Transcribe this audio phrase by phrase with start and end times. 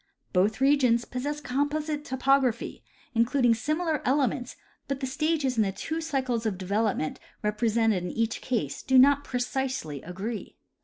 [0.33, 4.55] Both regions possess composite topography, including similar elements;
[4.87, 9.23] but the stages in the two cycles of development represented in each case do not
[9.23, 10.57] precisely agree.